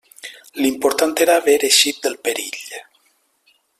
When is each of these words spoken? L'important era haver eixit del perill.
L'important 0.61 1.13
era 1.25 1.35
haver 1.41 1.57
eixit 1.67 2.01
del 2.07 2.17
perill. 2.29 2.59